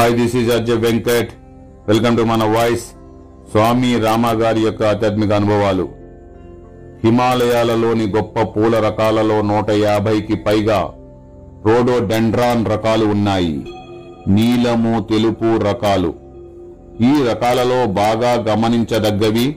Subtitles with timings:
[0.00, 1.30] Hi this is Ajay Venkat
[1.88, 2.84] welcome to మన voice
[3.50, 5.88] Swami Rama గారి యొక్క ఆధ్యాత్మిక అనుభవాలు
[7.04, 10.90] హిమాలయాలలోని గొప్ప పూల రకాలలో నూట యాభైకి పైగా
[11.66, 13.66] రోడోడెండ్రాన్ రకాలు ఉన్నాయి
[14.28, 16.14] నీలము తెలుపు రకాలు
[17.00, 19.56] ఈ రకాలలో బాగా గమనించదగ్గవి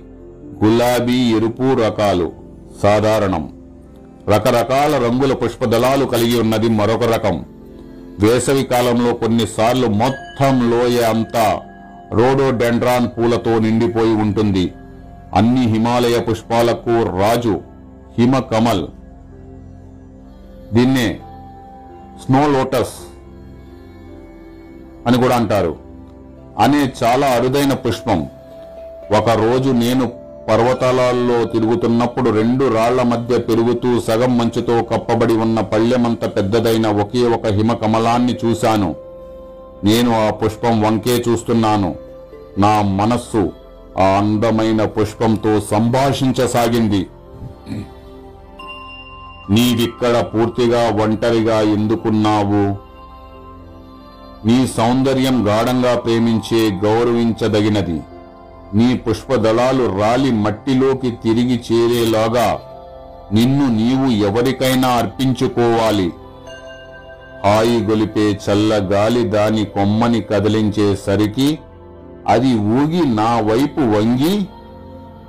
[0.64, 2.32] గులాబీ ఎరుపు రకాలు.
[2.84, 3.50] సాధారణం.
[4.30, 7.46] రకరకాల రంగుల పుష్పదళాలు కలిగి ఉన్నది మరొక రకం.
[8.20, 11.61] వేసవి కాలంలో కొన్నిసార్లు మొత్తం లోయ అంతా
[12.11, 14.74] రోడోడెండ్రాన్ పూలతో నిండిపోయి ఉంటుంది.
[15.36, 17.61] అన్ని హిమాలయ పుష్పాలకు రాజు
[18.19, 18.88] హిమ కమల్
[20.74, 21.19] దీన్నే
[22.25, 22.93] స్నో లోటస్
[25.07, 25.75] అని కూడా అంటారు.
[26.60, 28.27] అనే చాలా అరుదైన పుష్పం.
[29.18, 30.11] ఒక రోజు నేను
[30.50, 37.73] పర్వతాలలో తిరుగుతున్నప్పుడు రెండు రాళ్ళ మధ్య పెరుగుతూ సగం మంచుతో కప్పబడి ఉన్న పళ్ళెమంత పెద్దదైన ఒకే ఒక హిమ
[37.73, 38.95] కమలాన్ని చూశాను.
[39.83, 41.95] నేను ఆ పుష్పం వంకే చూస్తున్నాను.
[42.58, 43.52] నా మనస్సు
[43.99, 47.08] ఆ అందమైన పుష్పంతో సంభాషించసాగింది.
[49.49, 52.63] నీవిక్కడ పూర్తిగా ఒంటరిగా ఎందుకున్నావు?
[54.47, 58.02] నీ సౌందర్యం గాఢంగా ప్రేమించే గౌరవించదగినది.
[58.73, 62.59] నీ పుష్పదళాలు రాలి మట్టిలోకి తిరిగి చేరేలాగా
[63.33, 66.11] నిన్ను నీవు ఎవరికైనా అర్పించుకోవాలి.
[67.45, 71.59] హాయి గొలిపే చల్లగాలి దాని కొమ్మని కదిలించేసరికి
[72.27, 74.47] అది ఊగి నా వైపు వంగి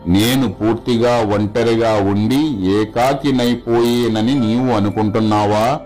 [0.06, 5.80] నేను పూర్తిగా ఒంటరిగా ఉండి ఏకాకినైపోయేనని నీవు అనుకుంటున్నావా?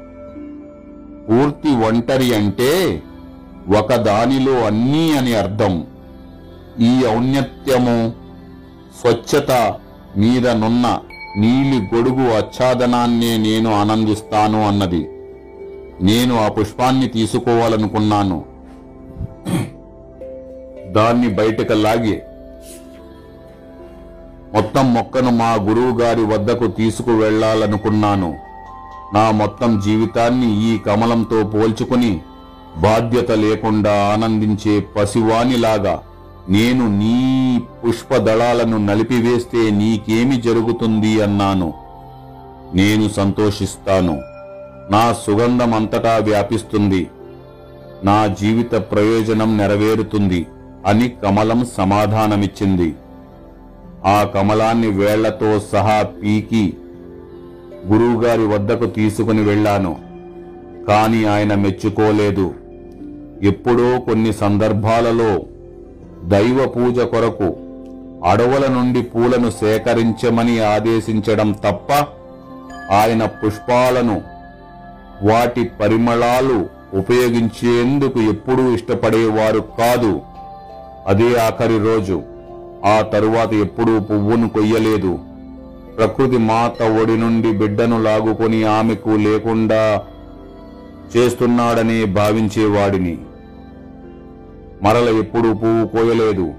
[1.29, 3.03] పూర్తి ఒంటరి అంటే
[3.79, 5.84] ఒక దానిలో అన్నీ అని అర్థం.
[6.81, 8.12] ఈ ఔన్నత్యము
[9.01, 9.51] స్వచ్ఛత
[10.17, 10.87] మీదనున్న
[11.37, 15.09] నీలి గొడుగు ఆచ్ఛాదనాన్నే నేను ఆనందిస్తాను అన్నది.
[16.03, 18.45] నేను ఆ పుష్పాన్ని తీసుకోవాలనుకున్నాను.
[20.93, 22.21] దాన్ని బయటకు లాగి
[24.55, 28.37] మొత్తం మొక్కను మా గురువు గారి వద్దకు తీసుకువెళ్ళాలనుకున్నాను.
[29.15, 32.21] నా మొత్తం జీవితాన్ని ఈ కమలంతో పోల్చుకుని
[32.77, 36.03] బాధ్యత లేకుండా ఆనందించే పసివానిలాగా
[36.49, 41.75] నేను నీ పుష్పదళాలను నలిపివేస్తే నీకేమి జరుగుతుంది అన్నాను.
[42.75, 44.21] నేను సంతోషిస్తాను.
[44.91, 47.09] నా సుగంధం అంతటా వ్యాపిస్తుంది.
[48.04, 50.47] నా జీవిత ప్రయోజనం నెరవేరుతుంది
[50.87, 52.94] అని కమలం సమాధానమిచ్చింది.
[54.06, 56.75] ఆ కమలాన్ని వేళ్ళతో సహా పీకి
[57.87, 59.97] గురువుగారి వద్దకు తీసుకుని వెళ్ళాను.
[60.88, 62.54] కాని ఆయన మెచ్చుకోలేదు.
[63.43, 65.43] ఎప్పుడో కొన్ని సందర్భాలలో
[66.25, 67.56] దైవ పూజ కొరకు
[68.25, 71.93] అడవుల నుండి పూలను సేకరించమని ఆదేశించడం తప్ప
[72.93, 74.38] ఆయన పుష్పాలను
[75.23, 80.21] వాటి పరిమళాలు ఉపయోగించేందుకు ఎప్పుడూ ఇష్టపడేవారు కాదు.
[81.06, 82.23] అదే ఆఖరి రోజు.
[82.84, 85.19] ఆ తరువాత ఎప్పుడూ పువ్వును కొయ్యలేదు.
[85.99, 90.03] ప్రకృతి మాత ఒడి నుండి బిడ్డను లాగుకొని ఆమెకు లేకుండా
[91.17, 93.19] చేస్తున్నాడని భావించేవాడిని.
[94.83, 96.53] మరల ఎప్పుడూ పువ్వు కోయలేదు.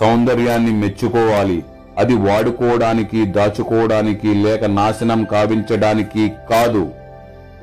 [0.00, 1.64] సౌందర్యాన్ని మెచ్చుకోవాలి.
[1.98, 6.90] అది వాడుకోవడానికి దాచుకోవడానికి లేక నాశనం కావించడానికి కాదు.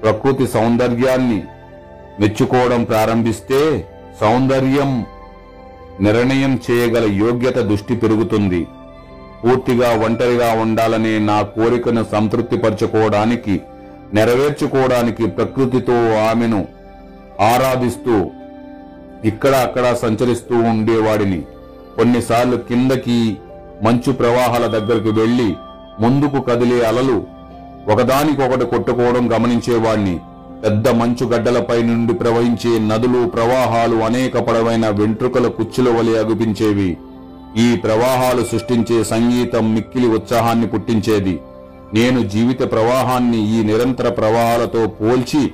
[0.03, 1.43] ప్రకృతి సౌందర్యాన్ని
[2.19, 3.87] మెచ్చుకోవడం ప్రారంభిస్తే
[4.21, 5.05] సౌందర్యం
[6.01, 8.67] నిర్ణయం చేయగల యోగ్యత దృష్టి పెరుగుతుంది.
[9.43, 13.61] పూర్తిగా ఒంటరిగా ఉండాలనే నా కోరికను సంతృప్తిపరచుకోవడానికి
[14.13, 15.97] నెరవేర్చుకోవడానికి ప్రకృతితో
[16.29, 16.67] ఆమెను
[17.41, 18.15] ఆరాధిస్తూ
[19.25, 21.41] ఇక్కడ అక్కడ సంచరిస్తూ ఉండేవాడిని.
[21.95, 23.37] కొన్నిసార్లు కిందకి
[23.83, 25.55] మంచు ప్రవాహాల దగ్గరకు వెళ్ళి
[25.99, 27.17] ముందుకు కదిలే అలలు
[27.89, 30.19] ఒకదానికొకటి కొట్టుకోవడం గమనించేవాణ్ణి.
[30.63, 36.97] పెద్ద మంచు గడ్డలపై నుండి ప్రవహించే నదులు ప్రవాహాలు అనేక పడవైన వెంట్రుకల కుచ్చుల వలె అగుపించేవి.
[37.57, 41.39] ఈ ప్రవాహాలు సృష్టించే సంగీతం మిక్కిలి ఉత్సాహాన్ని పుట్టించేది.
[41.93, 45.51] నేను జీవిత ప్రవాహాన్ని ఈ నిరంతర ప్రవాహాలతో పోల్చి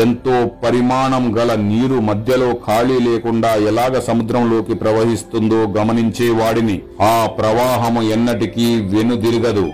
[0.00, 6.80] ఎంతో పరిమాణం గల నీరు మధ్యలో ఖాళీ లేకుండా ఎలాగ సముద్రంలోకి ప్రవహిస్తుందో గమనించేవాడిని.
[7.02, 9.70] ఆ ప్రవాహము ఎన్నటికీ వెనుదిరగదు.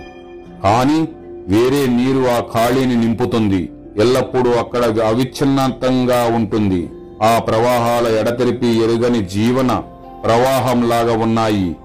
[0.63, 1.07] కానీ
[1.47, 3.69] వేరే నీరు ఆ ఖాళీని నింపుతుంది.
[3.97, 6.89] ఎల్లప్పుడూ అక్కడ అవిచ్ఛిన్నంతంగా ఉంటుంది.
[7.23, 9.83] ఆ ప్రవాహాల ఎడతెరిపి ఎరుగని జీవన
[10.23, 11.75] ప్రవాహంలాగా ఉన్నాయి.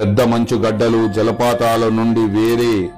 [0.00, 2.88] పెద్ద మంచు గడ్డలు జలపాతాల నుండి వేరే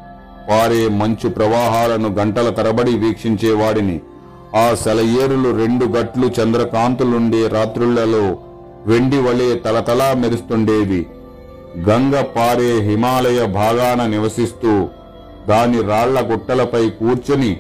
[0.50, 4.00] పారే మంచు ప్రవాహాలను గంటల తరబడి వీక్షించేవాడిని
[4.56, 8.36] ఆ సెలయేరులు రెండు గట్లు చంద్రకాంతులుండే రాత్రులలో
[8.86, 11.06] వెండి వలె తలతలా మెరుస్తుండేవి.
[11.78, 14.88] గంగ పారే హిమాలయ భాగాన నివసిస్తూ
[15.48, 17.56] దాని రాళ్ళ గుట్టలపై కూర్చుని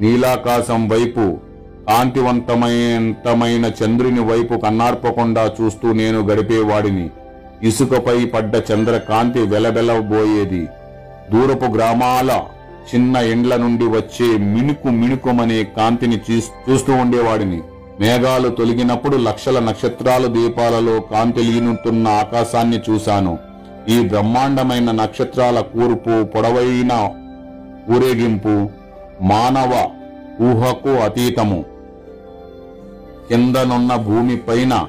[0.00, 1.38] నీలాకాశం వైపు
[1.88, 7.10] కాంతివంతమైనంతమైన చంద్రుని వైపు కన్నార్పకుండా చూస్తూ నేను గడిపేవాడిని.
[7.62, 10.68] ఇసుకపై పడ్డ చంద్రకాంతి వెలబెలబోయేది
[11.32, 12.40] దూరపు గ్రామాల
[12.94, 16.20] చిన్న ఎండ్ల నుండి వచ్చే మినుకు మినుకుమనే కాంతిని
[16.70, 17.60] చూస్తూ ఉండేవాడిని.
[18.00, 23.38] మేఘాలు తొలగినప్పుడు లక్షల నక్షత్రాలు దీపాలలో కాంతిలీనుతున్న ఆకాశాన్ని చూశాను.
[23.88, 27.10] ఈ బ్రహ్మాండమైన నక్షత్రాల కూర్పు పొడవైన
[27.90, 28.68] ఊరేగింపు
[29.22, 29.90] మానవ
[30.42, 31.64] ఊహకు అతీతము.
[33.28, 34.86] కిందనున్న భూమిపైన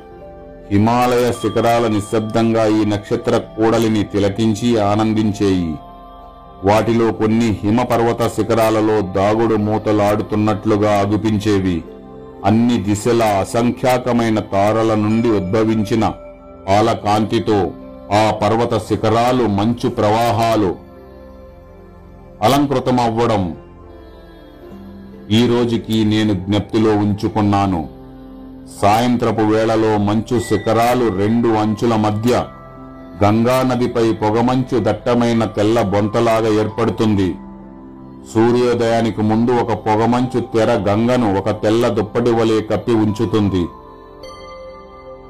[0.72, 5.76] హిమాలయ శిఖరాల నిశ్శబ్దంగా ఈ నక్షత్ర కూడలిని తిలకించి ఆనందించేయి.
[6.64, 11.84] వాటిలో కొన్ని హిమపర్వత శిఖరాలలో దాగుడు మూతలాడుతున్నట్లుగా అగుపించేవి.
[12.46, 16.12] అన్ని దిశల అసంఖ్యాకమైన తారల నుండి ఉద్భవించిన
[16.68, 17.72] పాలకాంతితో
[18.14, 20.76] ఆ పర్వత శిఖరాలు మంచు ప్రవాహాలు
[22.44, 23.56] అలంకృతమవ్వడం.
[25.32, 27.90] ఈ రోజుకి నేను జ్ఞప్తిలో ఉంచుకున్నాను.
[28.82, 32.46] సాయంత్రపు వేళలో మంచు శిఖరాలు రెండు అంచుల మధ్య
[33.24, 37.36] గంగా నదిపై పొగమంచు దట్టమైన తెల్ల బొంతలాగా ఏర్పడుతుంది.
[38.34, 43.66] సూర్యోదయానికి ముందు ఒక పొగమంచు తెర గంగను ఒక తెల్ల దుప్పటి వలె కప్పి ఉంచుతుంది.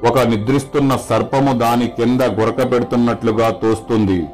[0.06, 4.26] ఒక నిద్రిస్తున్న సర్పము దాని కింద గురక పెడుతున్నట్లుగా తోస్తుంది.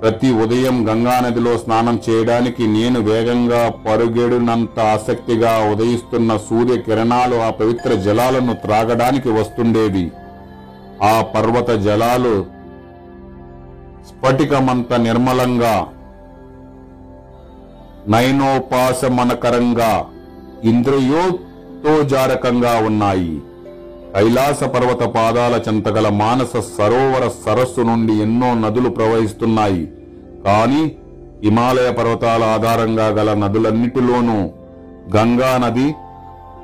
[0.00, 8.54] ప్రతి ఉదయం గంగానదిలో స్నానం చేయడానికి నేను వేగంగా పరుగెడునంత ఆసక్తిగా ఉదయిస్తున్న సూర్య కిరణాలు ఆ పవిత్ర జలాలను
[8.54, 10.12] త్రాగడానికి వస్తుండేవి.
[11.02, 12.46] ఆ పర్వత జలాలు
[14.08, 15.86] స్ఫటికమంత నిర్మలంగా
[18.08, 20.04] నయనోపాసమనకరంగా
[20.64, 23.42] ఇంద్రియోతోజారకంగా ఉన్నాయి.
[24.14, 29.86] కైలాస పర్వత పాదాల చెంతగల మానస సరోవర సరస్సు నుండి ఎన్నో నదులు ప్రవహిస్తున్నాయి.
[30.44, 30.82] కాని
[31.44, 34.36] హిమాలయ పర్వతాల ఆధారంగా గల నదులన్నిటిలోనూ
[35.16, 35.86] గంగా నది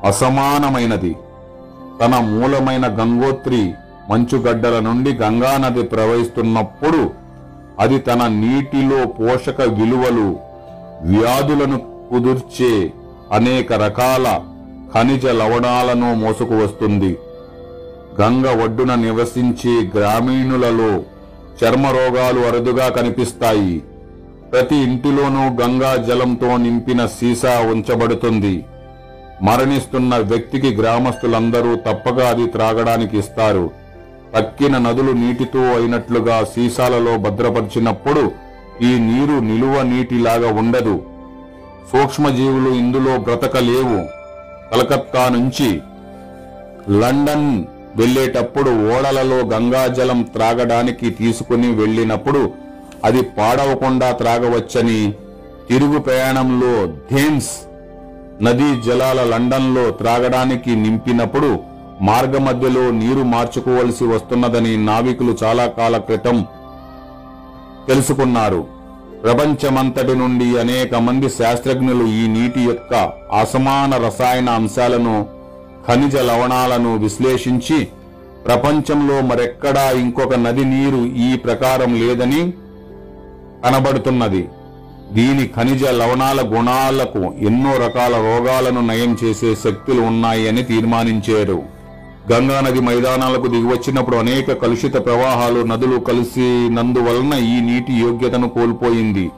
[0.04, 1.12] అసమానమైనది.
[2.00, 3.62] తన మూలమైన గంగోత్రి
[4.10, 7.02] మంచుగడ్డల నుండి గంగా నది ప్రవహిస్తున్నప్పుడు
[7.80, 10.28] అది తన నీటిలో పోషక విలువలు
[11.10, 11.78] వ్యాధులను
[12.10, 12.72] కుదుర్చే
[13.32, 14.26] అనేక రకాల
[14.94, 17.10] ఖనిజ లవణాలను మోసుకు వస్తుంది
[18.18, 21.02] గంగ ఒడ్డున నివసించే గ్రామీణులలో
[21.60, 23.82] చర్మ రోగాలు అరుదుగా కనిపిస్తాయి.
[24.52, 28.64] ప్రతి ఇంటిలోనూ గంగా జలంతో నింపిన సీసా ఉంచబడుతుంది.
[29.42, 33.70] మరణిస్తున్న వ్యక్తికి గ్రామస్తులందరూ తప్పగా అది త్రాగడానికి ఇస్తారు.
[34.36, 38.30] తక్కిన నదులు నీటితో అయినట్లుగా సీసాలలో భద్రపరిచినప్పుడు
[38.82, 41.02] ఈ నీరు నిలువ నీటిలాగా ఉండదు.
[41.92, 44.00] సూక్ష్మజీవులు ఇందులో బ్రతకలేవు.
[44.70, 45.80] కలకత్తా నుంచి
[47.00, 47.64] లండన్
[47.96, 52.52] వెళ్ళేటప్పుడు ఓడలలో గంగాజలం త్రాగడానికి తీసుకుని వెళ్ళినప్పుడు
[53.04, 55.12] అది పాడవకుండా త్రాగవచ్చని
[55.68, 57.50] తిరుగు ప్రయాణంలో థేమ్స్
[58.42, 61.58] నదీ జలాల లండన్లో త్రాగడానికి నింపినప్పుడు
[62.02, 66.46] మార్గమధ్యలో నీరు మార్చుకోవలసి వస్తున్నదని నావికులు చాలా కాల క్రితం
[67.88, 68.66] తెలుసుకున్నారు.
[69.22, 72.94] ప్రపంచమంతటి నుండి అనేక మంది శాస్త్రజ్ఞులు ఈ నీటి యొక్క
[73.40, 75.26] అసమాన రసాయన అంశాలను
[75.88, 77.88] ఖనిజ లవణాలను విశ్లేషించి
[78.46, 82.52] ప్రపంచంలో మరెక్కడా ఇంకొక నది నీరు ఈ ప్రకారం లేదని
[83.64, 84.48] కనబడుతున్నది.
[85.12, 91.62] దీని ఖనిజ లవణాల గుణాలకు ఎన్నో రకాల రోగాలను నయం చేసే శక్తులు ఉన్నాయి అని తీర్మానించారు.
[92.32, 99.30] గంగానది మైదానాలకు దిగివచ్చినప్పుడు అనేక కలుషిత ప్రవాహాలు నదులు కలిసినందువలన ఈ నీటి యోగ్యతను కోల్పోయింది.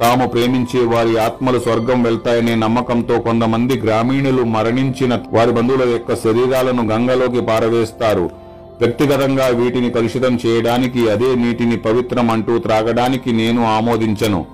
[0.00, 7.40] తాము ప్రేమించే వారి ఆత్మలు స్వర్గం వెళ్తాయనే నమ్మకంతో కొంతమంది గ్రామీణులు మరణించిన వారి బంధువుల యొక్క శరీరాలను గంగలోకి
[7.40, 8.30] పారవేస్తారు.
[8.80, 14.46] వ్యక్తిగతంగా వీటిని కలుషితం చేయడానికి అదే నీటిని పవిత్రం అంటూ త్రాగడానికి నేను ఆమోదించను.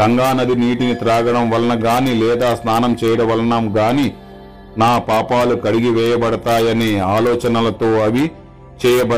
[0.00, 4.12] గంగా నది నీటిని త్రాగడం వలన గాని లేదా స్నానం చేయడం వలన గాని
[4.78, 8.30] నా పాపాలు కడిగి వేయబడతాయనే ఆలోచనలతో అవి
[8.86, 9.12] చేయబ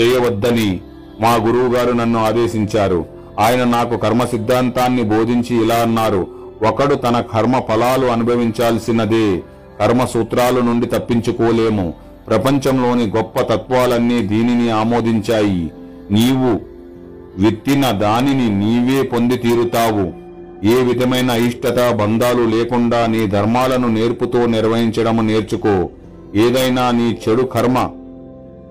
[0.00, 0.80] చేయవద్దని
[1.20, 3.11] మా గురువుగారు నన్ను ఆదేశించారు.
[3.40, 6.26] ఆయన నాకు కర్మ సిద్ధాంతాన్ని బోధించి ఇలా అన్నారు.
[6.68, 9.42] ఒకడు తన కర్మ ఫలాలు అనుభవించాల్సినదే.
[9.80, 11.94] కర్మ సూత్రాల నుండి తప్పించుకోలేము.
[12.28, 15.70] ప్రపంచంలోని గొప్ప తత్వాలన్నీ దీనిని ఆమోదించాయి.
[16.10, 16.60] నీవు
[17.42, 20.22] విత్తిన దానిని నీవే పొంది తీరుతావు.
[20.66, 25.88] ఏ విధమైన అయిష్టత బంధాలు లేకుండా నీ ధర్మాలను నేర్పుతో నిర్వహించడం నేర్చుకో.
[26.34, 27.90] ఏదైనా నీ చెడు కర్మ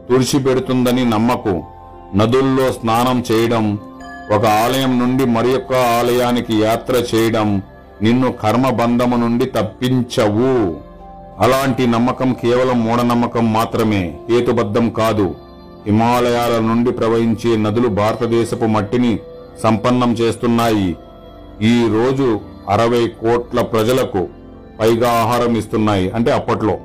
[0.10, 1.64] తుడిచిపెడుతుందని నమ్మకు.
[2.16, 3.80] నదుల్లో స్నానం చేయడం
[4.30, 7.62] ఒక ఆలయం నుండి మరి ఆలయానికి యాత్ర చేయడం
[8.02, 10.78] నిన్ను కర్మబంధము నుండి తప్పించవు.
[11.40, 15.36] అలాంటి నమ్మకం కేవలం మూఢనమ్మకం మాత్రమే హేతుబద్ధం కాదు.
[15.86, 19.20] హిమాలయాల నుండి ప్రవహించే నదులు భారతదేశపు మట్టిని
[19.64, 20.96] సంపన్నం చేస్తున్నాయి.
[21.62, 24.28] ఈ రోజు అరవై కోట్ల ప్రజలకు
[24.80, 26.12] పైగా ఆహారం ఇస్తున్నాయి.
[26.12, 26.78] అంటే అప్పట్లో.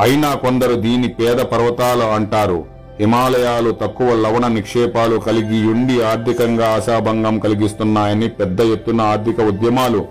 [0.00, 2.75] అయినా కొందరు దీని పేద పర్వతాలు అంటారు.
[3.00, 10.04] హిమాలయాలు తక్కువ లవణ నిక్షేపాలు కలిగి ఉండి ఆర్థికంగా ఆశాభంగం కలిగిస్తున్నాయని పెద్ద ఎత్తున ఆర్థిక ఉద్యమాలు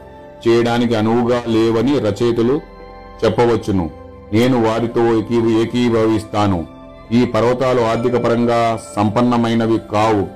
[0.47, 2.61] చేయడానికి అనువుగా లేవని రచయితలు
[3.25, 3.89] చెప్పవచ్చును.
[4.33, 6.67] నేను వారితో ఏకీ- ఏకీభవిస్తాను.
[7.11, 10.27] ఈ పర్వతాలు ఆర్థిక పరంగా సంపన్నమైనవి కావు.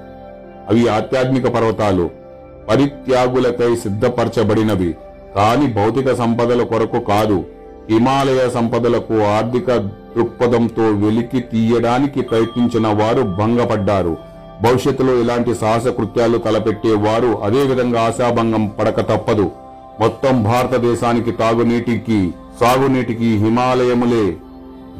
[0.70, 2.10] అవి ఆధ్యాత్మిక పర్వతాలు.
[2.70, 4.96] పరిత్యాగులకై సిద్ధపరచబడినవి.
[5.36, 7.44] కాని భౌతిక సంపదల కొరకు కాదు.
[7.92, 9.76] హిమాలయ సంపదలకు ఆర్థిక
[10.16, 14.18] దృక్పథంతో వెలికి తీయడానికి ప్రయత్నించిన వారు భంగపడ్డారు.
[14.64, 19.52] భవిష్యత్తులో ఇలాంటి సాహస కృత్యాలు తలపెట్టే వారు అదేవిధంగా ఆశాభంగం పడక తప్పదు.
[20.00, 22.32] మొత్తం భారతదేశానికి తాగునీటికి
[22.62, 24.26] సాగునీటికి హిమాలయములే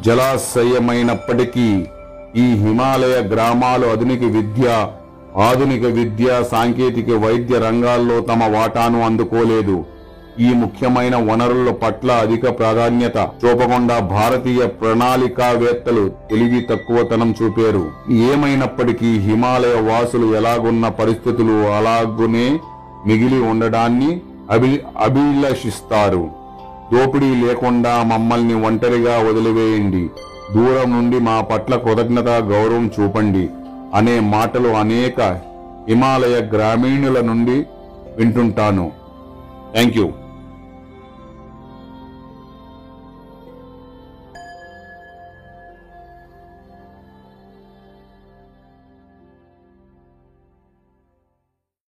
[0.06, 1.70] జలాశయమైనప్పటికీ
[2.36, 4.88] ఈ హిమాలయ గ్రామాలు ఆధునిక విద్య
[5.38, 9.86] ఆధునిక విద్య సాంకేతిక వైద్య రంగాల్లో తమ వాటాను అందుకోలేదు.
[10.46, 17.84] ఈ ముఖ్యమైన వనరుల పట్ల అధిక ప్రాధాన్యత చూపకుండా భారతీయ ప్రణాళికావేత్తలు తెలివి తక్కువతనం చూపారు.
[18.28, 22.48] ఏమైనప్పటికీ హిమాలయ వాసులు ఎలాగున్న పరిస్థితులు అలాగునే
[23.08, 24.12] మిగిలి ఉండడాన్ని
[24.52, 26.24] అభి అభిలషిస్తారు.
[26.94, 30.04] దోపిడీ లేకుండా మమ్మల్ని ఒంటరిగా వదిలివేయండి.
[30.56, 33.46] దూరం నుండి మా పట్ల కృతజ్ఞత గౌరవం చూపండి
[33.96, 35.20] అనే మాటలు అనేక
[35.90, 37.58] హిమాలయ గ్రామీణుల నుండి
[38.18, 38.92] వింటుంటాను.
[39.74, 40.08] Thank you